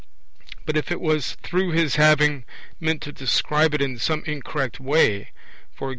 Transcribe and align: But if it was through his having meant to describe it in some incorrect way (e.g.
But 0.65 0.75
if 0.75 0.89
it 0.91 0.99
was 0.99 1.35
through 1.43 1.73
his 1.73 1.95
having 1.97 2.43
meant 2.79 3.03
to 3.03 3.11
describe 3.11 3.75
it 3.75 3.83
in 3.83 3.99
some 3.99 4.23
incorrect 4.25 4.79
way 4.79 5.15
(e.g. 5.79 5.87